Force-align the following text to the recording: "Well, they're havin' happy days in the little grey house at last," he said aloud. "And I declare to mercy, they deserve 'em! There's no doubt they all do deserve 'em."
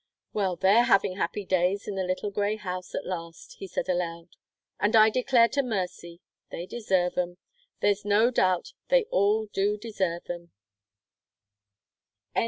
"Well, 0.33 0.55
they're 0.55 0.85
havin' 0.85 1.17
happy 1.17 1.45
days 1.45 1.87
in 1.87 1.93
the 1.93 2.03
little 2.03 2.31
grey 2.31 2.55
house 2.55 2.95
at 2.95 3.05
last," 3.05 3.57
he 3.59 3.67
said 3.67 3.87
aloud. 3.87 4.29
"And 4.79 4.95
I 4.95 5.11
declare 5.11 5.47
to 5.49 5.61
mercy, 5.61 6.21
they 6.49 6.65
deserve 6.65 7.19
'em! 7.19 7.37
There's 7.81 8.03
no 8.03 8.31
doubt 8.31 8.73
they 8.87 9.03
all 9.11 9.45
do 9.45 9.77
deserve 9.77 10.27
'em." 10.27 10.53